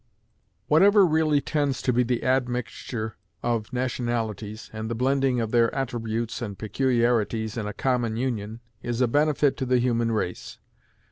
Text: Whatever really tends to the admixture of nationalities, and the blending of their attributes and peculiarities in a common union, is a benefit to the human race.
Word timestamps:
Whatever 0.67 1.05
really 1.05 1.41
tends 1.41 1.79
to 1.83 1.91
the 1.91 2.23
admixture 2.23 3.17
of 3.43 3.71
nationalities, 3.71 4.71
and 4.73 4.89
the 4.89 4.95
blending 4.95 5.39
of 5.39 5.51
their 5.51 5.71
attributes 5.75 6.41
and 6.41 6.57
peculiarities 6.57 7.55
in 7.55 7.67
a 7.67 7.73
common 7.73 8.17
union, 8.17 8.61
is 8.81 8.99
a 9.01 9.07
benefit 9.07 9.57
to 9.57 9.65
the 9.67 9.77
human 9.77 10.11
race. 10.11 10.57